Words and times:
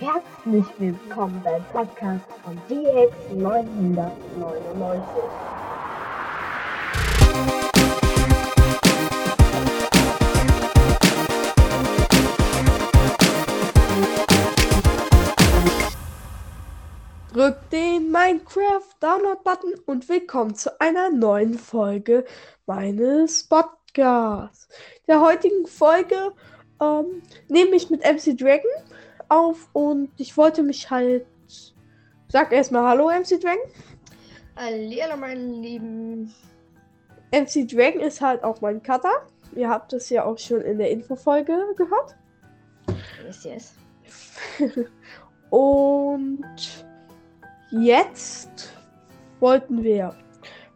Herzlich 0.00 0.64
willkommen 0.78 1.42
beim 1.42 1.64
Podcast 1.72 2.24
von 2.44 2.56
DX 2.70 3.12
999. 3.34 5.08
Drückt 17.32 17.72
den 17.72 18.12
Minecraft 18.12 18.80
Download-Button 19.00 19.80
und 19.86 20.08
willkommen 20.08 20.54
zu 20.54 20.80
einer 20.80 21.10
neuen 21.10 21.58
Folge 21.58 22.24
meines 22.66 23.42
Podcasts. 23.48 24.68
Der 25.08 25.20
heutigen 25.20 25.66
Folge 25.66 26.32
ähm, 26.80 27.20
nehme 27.48 27.74
ich 27.74 27.90
mit 27.90 28.02
MC 28.04 28.38
Dragon 28.38 28.70
auf 29.28 29.68
und 29.72 30.10
ich 30.16 30.36
wollte 30.36 30.62
mich 30.62 30.90
halt. 30.90 31.26
Sag 32.30 32.52
erstmal 32.52 32.86
Hallo, 32.88 33.08
MC 33.10 33.40
Dragon. 33.40 33.70
Hallo, 34.56 35.16
meine 35.16 35.40
Lieben. 35.40 36.34
MC 37.32 37.66
Dragon 37.66 38.00
ist 38.00 38.20
halt 38.20 38.42
auch 38.44 38.60
mein 38.60 38.82
Cutter. 38.82 39.26
Ihr 39.54 39.68
habt 39.68 39.92
es 39.94 40.10
ja 40.10 40.24
auch 40.24 40.36
schon 40.38 40.60
in 40.60 40.78
der 40.78 40.90
Infofolge 40.90 41.56
gehört. 41.76 42.16
Yes, 43.24 43.44
yes. 43.44 43.74
und 45.50 46.44
jetzt 47.70 48.72
wollten 49.40 49.82
wir 49.82 50.14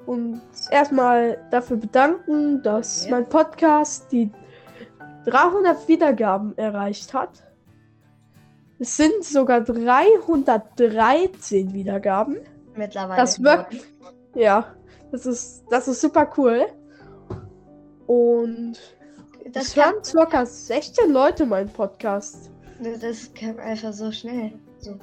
uns 0.06 0.68
erstmal 0.70 1.38
dafür 1.50 1.76
bedanken, 1.76 2.62
dass 2.62 3.04
Ja. 3.06 3.12
mein 3.12 3.28
Podcast 3.28 4.10
die 4.10 4.30
300 5.26 5.86
Wiedergaben 5.88 6.56
erreicht 6.56 7.12
hat. 7.14 7.30
Es 8.82 8.96
sind 8.96 9.22
sogar 9.22 9.60
313 9.60 11.72
Wiedergaben. 11.72 12.38
Mittlerweile. 12.74 13.20
Das 13.20 13.40
wirkt. 13.40 13.76
Ja, 14.34 14.74
das 15.12 15.24
ist, 15.24 15.62
das 15.70 15.86
ist 15.86 16.00
super 16.00 16.28
cool. 16.36 16.66
Und 18.08 18.72
Das 19.52 19.68
es 19.68 19.76
hören 19.76 20.02
circa 20.02 20.44
16 20.44 21.12
Leute 21.12 21.46
meinen 21.46 21.68
Podcast. 21.68 22.50
das 23.00 23.32
kam 23.34 23.60
einfach 23.60 23.92
so 23.92 24.10
schnell. 24.10 24.54
So. 24.80 24.96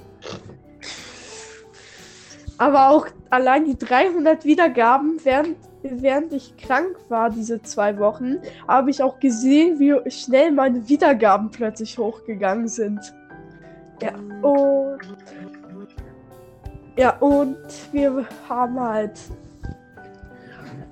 Aber 2.57 2.89
auch 2.89 3.07
allein 3.29 3.63
die 3.63 3.77
300 3.77 4.43
Wiedergaben, 4.43 5.21
während, 5.23 5.55
während 5.83 6.33
ich 6.33 6.57
krank 6.57 6.97
war, 7.07 7.29
diese 7.29 7.61
zwei 7.61 7.97
Wochen, 7.97 8.39
habe 8.67 8.89
ich 8.89 9.01
auch 9.01 9.21
gesehen, 9.21 9.79
wie 9.79 9.95
schnell 10.11 10.51
meine 10.51 10.89
Wiedergaben 10.89 11.49
plötzlich 11.49 11.97
hochgegangen 11.97 12.67
sind. 12.67 13.13
Ja, 14.01 14.13
und. 14.41 14.99
Ja, 16.97 17.17
und 17.19 17.57
wir 17.91 18.25
haben 18.47 18.79
halt. 18.79 19.19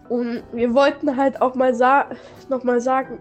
Und 0.09 0.43
wir 0.53 0.73
wollten 0.73 1.15
halt 1.17 1.41
auch 1.41 1.55
mal 1.55 1.73
sa 1.75 2.05
nochmal 2.49 2.79
sagen. 2.79 3.19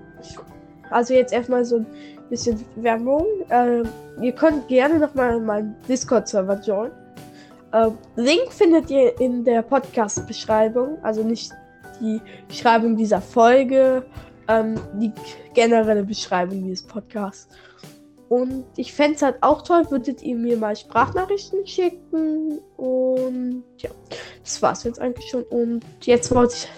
Also 0.91 1.15
jetzt 1.15 1.33
erstmal 1.33 1.65
so 1.65 1.79
ein 1.79 1.87
bisschen 2.31 2.65
Werbung. 2.77 3.27
Ähm, 3.51 3.89
ihr 4.21 4.33
könnt 4.33 4.69
gerne 4.69 4.99
nochmal 4.99 5.37
in 5.37 5.45
meinen 5.45 5.77
Discord-Server 5.89 6.61
joinen. 6.61 6.93
Ähm, 7.73 7.99
Link 8.15 8.53
findet 8.53 8.91
ihr 8.91 9.21
in 9.21 9.45
der 9.45 9.63
Podcast-Beschreibung. 9.63 10.99
Also 11.03 11.25
nicht 11.25 11.53
die 12.01 12.21
Beschreibung 12.49 12.97
dieser 12.97 13.21
Folge, 13.21 14.05
ähm, 14.49 14.77
die 14.95 15.13
generelle 15.55 16.05
Beschreibung 16.05 16.63
dieses 16.63 16.87
Podcasts. 16.87 17.49
Und 18.29 18.65
ich 18.77 18.93
fände 18.93 19.17
es 19.17 19.23
halt 19.23 19.37
auch 19.43 19.63
toll, 19.63 19.89
würdet 19.91 20.23
ihr 20.23 20.35
mir 20.35 20.57
mal 20.57 20.75
Sprachnachrichten 20.75 21.67
schicken. 21.67 22.59
Und 22.77 23.65
ja, 23.79 23.91
das 24.43 24.61
war's 24.63 24.85
jetzt 24.85 25.01
eigentlich 25.01 25.31
schon. 25.31 25.45
Und 25.45 25.85
jetzt 26.03 26.35
wollte 26.35 26.55
ich. 26.55 26.69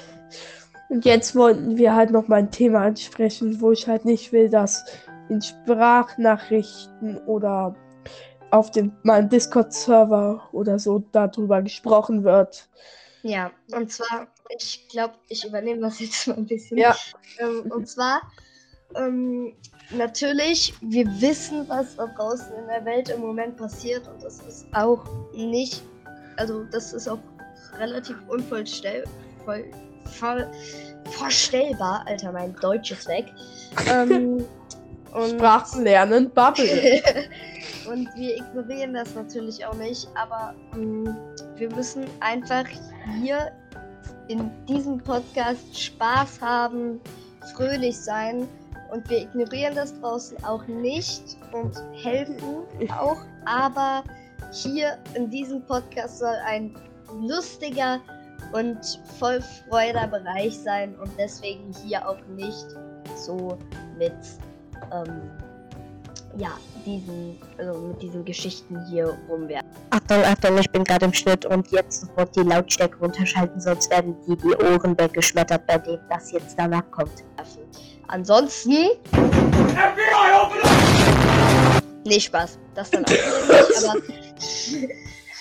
Und 0.90 1.04
jetzt 1.04 1.34
wollten 1.36 1.76
wir 1.76 1.94
halt 1.94 2.10
noch 2.10 2.28
mal 2.28 2.36
ein 2.36 2.50
Thema 2.50 2.80
ansprechen, 2.80 3.60
wo 3.60 3.72
ich 3.72 3.86
halt 3.86 4.06
nicht 4.06 4.32
will, 4.32 4.48
dass 4.48 4.84
in 5.28 5.42
Sprachnachrichten 5.42 7.18
oder 7.26 7.74
auf 8.50 8.70
dem 8.70 8.92
meinem 9.02 9.28
Discord-Server 9.28 10.48
oder 10.52 10.78
so 10.78 11.04
darüber 11.12 11.60
gesprochen 11.62 12.24
wird. 12.24 12.68
Ja, 13.22 13.50
und 13.72 13.92
zwar, 13.92 14.28
ich 14.48 14.88
glaube, 14.88 15.14
ich 15.28 15.44
übernehme 15.44 15.82
das 15.82 16.00
jetzt 16.00 16.26
mal 16.26 16.36
ein 16.36 16.46
bisschen. 16.46 16.78
Ja. 16.78 16.96
Ähm, 17.38 17.70
und 17.70 17.86
zwar, 17.88 18.22
ähm, 18.96 19.52
natürlich, 19.90 20.74
wir 20.80 21.06
wissen, 21.20 21.68
was 21.68 21.96
da 21.96 22.06
draußen 22.06 22.46
in 22.58 22.66
der 22.68 22.84
Welt 22.84 23.10
im 23.10 23.20
Moment 23.20 23.56
passiert 23.56 24.08
und 24.08 24.22
das 24.22 24.40
ist 24.40 24.66
auch 24.72 25.04
nicht, 25.34 25.82
also 26.36 26.64
das 26.64 26.92
ist 26.92 27.08
auch 27.08 27.18
relativ 27.78 28.16
unvollstell, 28.28 29.04
voll, 29.44 29.64
voll, 30.04 30.50
vorstellbar. 31.10 32.04
Alter, 32.06 32.32
mein 32.32 32.54
Deutsch 32.56 32.90
ist 32.90 33.08
weg. 33.08 33.26
Ähm, 33.90 34.44
und 35.12 35.30
Sprachen 35.30 35.84
lernen, 35.84 36.30
Bubble. 36.30 37.02
und 37.90 38.08
wir 38.16 38.36
ignorieren 38.36 38.94
das 38.94 39.14
natürlich 39.14 39.64
auch 39.64 39.74
nicht, 39.74 40.08
aber 40.14 40.54
mh, 40.74 41.14
wir 41.56 41.74
müssen 41.74 42.04
einfach 42.20 42.64
hier 43.20 43.52
in 44.28 44.50
diesem 44.66 44.98
Podcast 44.98 45.78
Spaß 45.78 46.40
haben, 46.40 47.00
fröhlich 47.54 47.98
sein 47.98 48.46
und 48.90 49.08
wir 49.08 49.22
ignorieren 49.22 49.74
das 49.74 49.98
draußen 50.00 50.42
auch 50.44 50.66
nicht 50.66 51.36
und 51.52 51.74
helfen 52.02 52.36
auch, 52.90 53.18
aber 53.44 54.02
hier 54.52 54.98
in 55.14 55.30
diesem 55.30 55.62
Podcast 55.66 56.18
soll 56.18 56.36
ein 56.46 56.74
lustiger 57.20 58.00
und 58.52 58.78
voll 59.18 59.40
freuder 59.68 60.06
Bereich 60.06 60.58
sein 60.58 60.94
und 60.96 61.10
deswegen 61.18 61.72
hier 61.84 62.08
auch 62.08 62.18
nicht 62.36 62.66
so 63.16 63.58
mit 63.98 64.14
ähm, 64.92 65.30
ja, 66.36 66.50
diesen, 66.86 67.38
also 67.58 67.78
mit 67.80 68.02
diesen 68.02 68.24
Geschichten 68.24 68.84
hier 68.86 69.16
rumwerfen. 69.28 69.68
Achtung, 69.90 70.22
Achtung, 70.24 70.58
ich 70.58 70.70
bin 70.70 70.84
gerade 70.84 71.06
im 71.06 71.12
Schnitt 71.12 71.44
und 71.46 71.70
jetzt 71.70 72.02
sofort 72.02 72.34
die 72.36 72.40
Lautstärke 72.40 72.98
runterschalten, 72.98 73.60
sonst 73.60 73.90
werden 73.90 74.14
die 74.26 74.36
die 74.36 74.54
Ohren 74.56 74.98
weggeschmettert, 74.98 75.66
bei 75.66 75.78
dem 75.78 75.98
das 76.08 76.30
jetzt 76.30 76.58
danach 76.58 76.88
kommt. 76.90 77.24
Ansonsten. 78.08 78.88
Nee, 82.04 82.20
Spaß. 82.20 82.58
Das 82.74 82.90
dann 82.90 83.04
auch 83.04 83.10
aber 83.10 84.00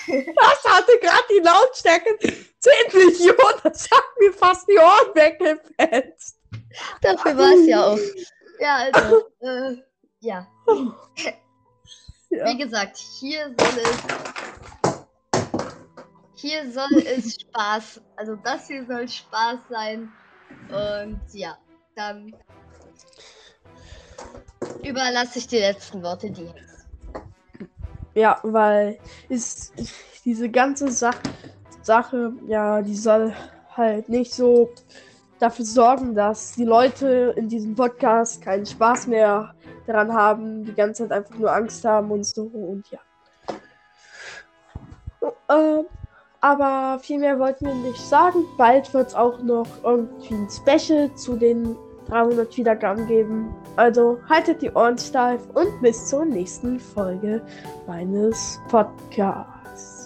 Das 0.07 0.63
hatte 0.73 0.91
gerade 1.01 1.23
die 1.29 1.43
Lautstärke 1.43 2.17
10 2.19 2.33
Millionen. 2.93 3.59
Das 3.63 3.89
hat 3.91 4.03
mir 4.19 4.33
fast 4.33 4.67
die 4.67 4.77
Ohren 4.77 5.15
weggefetzt. 5.15 6.39
dafür 7.01 7.37
war 7.37 7.51
es 7.53 7.67
ja 7.67 7.85
auch. 7.85 7.99
Ja, 8.59 8.75
also, 8.75 9.27
äh, 9.41 9.77
ja. 10.19 10.47
Ja. 12.29 12.45
Wie 12.45 12.57
gesagt, 12.57 12.97
hier 12.97 13.53
soll 13.57 13.83
es. 13.83 13.97
Hier 16.35 16.71
soll 16.71 17.03
es 17.05 17.35
Spaß. 17.41 18.01
Also 18.15 18.35
das 18.35 18.67
hier 18.67 18.85
soll 18.85 19.07
Spaß 19.07 19.59
sein. 19.69 20.11
Und 20.69 21.21
ja, 21.33 21.57
dann 21.95 22.33
überlasse 24.83 25.39
ich 25.39 25.47
die 25.47 25.57
letzten 25.57 26.01
Worte 26.03 26.31
dir. 26.31 26.53
Ja, 28.13 28.39
weil 28.43 28.97
ist 29.29 29.73
diese 30.25 30.49
ganze 30.49 30.91
Sach 30.91 31.17
Sache, 31.83 32.33
ja, 32.47 32.81
die 32.81 32.95
soll 32.95 33.33
halt 33.75 34.09
nicht 34.09 34.33
so 34.33 34.69
dafür 35.39 35.63
sorgen, 35.63 36.15
dass 36.15 36.53
die 36.53 36.65
Leute 36.65 37.33
in 37.37 37.47
diesem 37.47 37.75
Podcast 37.75 38.41
keinen 38.41 38.65
Spaß 38.65 39.07
mehr 39.07 39.53
daran 39.85 40.11
haben, 40.11 40.65
die 40.65 40.73
ganze 40.73 41.03
Zeit 41.03 41.11
einfach 41.11 41.35
nur 41.35 41.53
Angst 41.53 41.85
haben 41.85 42.11
und 42.11 42.25
so 42.25 42.43
und 42.43 42.83
ja. 42.91 42.99
Ähm, 45.49 45.85
aber 46.41 46.99
viel 46.99 47.19
mehr 47.19 47.39
wollten 47.39 47.65
wir 47.65 47.73
nicht 47.73 48.01
sagen. 48.01 48.45
Bald 48.57 48.93
wird 48.93 49.07
es 49.07 49.15
auch 49.15 49.41
noch 49.41 49.67
irgendwie 49.83 50.33
ein 50.33 50.49
Special 50.49 51.13
zu 51.15 51.35
den 51.35 51.75
300 52.09 52.57
Wiedergaben 52.57 53.07
geben. 53.07 53.53
Also 53.75 54.19
haltet 54.29 54.61
die 54.61 54.71
Ohren 54.71 54.97
steif 54.97 55.41
und 55.53 55.81
bis 55.81 56.07
zur 56.07 56.25
nächsten 56.25 56.79
Folge 56.79 57.41
meines 57.85 58.59
Podcasts. 58.69 59.96